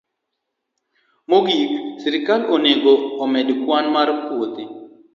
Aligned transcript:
Mogik, 1.29 1.71
sirkal 2.01 2.41
onego 2.55 2.93
omed 3.23 3.47
kwan 3.63 3.85
mar 3.95 4.09
puothe 4.25 4.63